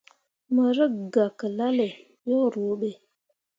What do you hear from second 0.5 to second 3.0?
Mo rǝkʼgah ke lalle yo ruuɓe.